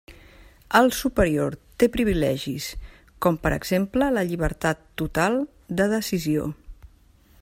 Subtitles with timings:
[0.77, 2.69] El superior té privilegis,
[3.25, 5.39] com per exemple la llibertat total
[5.83, 6.53] de decisió.